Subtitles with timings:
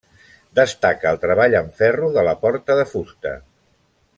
[0.59, 3.35] Destaca el treball en ferro de la porta de fusta.